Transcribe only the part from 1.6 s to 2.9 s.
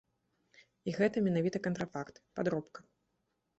кантрафакт, падробка.